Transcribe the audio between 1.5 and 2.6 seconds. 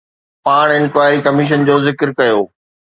جو ذڪر ڪيو.